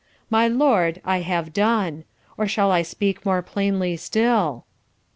[0.31, 2.05] My lord, I have done.
[2.35, 4.65] Or shall I speak more plainly still?'"